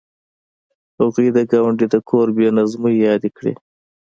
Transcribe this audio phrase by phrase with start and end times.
[0.99, 3.53] هغې د ګاونډي د کور بې نظمۍ یادې کړې